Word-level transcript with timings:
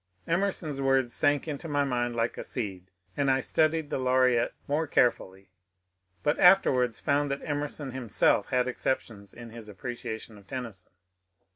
Emerson's 0.25 0.81
word 0.81 1.11
sank 1.11 1.47
into 1.47 1.67
my 1.67 1.83
mind 1.83 2.15
like 2.15 2.35
a 2.35 2.43
seed, 2.43 2.89
and 3.15 3.29
I 3.29 3.39
studied 3.39 3.91
the 3.91 3.99
Laureate 3.99 4.55
more 4.67 4.87
carefully, 4.87 5.51
but 6.23 6.39
afterwards 6.39 6.99
found 6.99 7.29
that 7.29 7.43
Emerson 7.43 7.91
himself 7.91 8.47
had 8.47 8.67
exceptions 8.67 9.31
in 9.31 9.51
his 9.51 9.69
appreciation 9.69 10.39
of 10.39 10.47
Tennyson. 10.47 10.93